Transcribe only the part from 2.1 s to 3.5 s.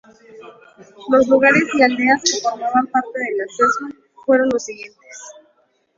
que formaban parte de la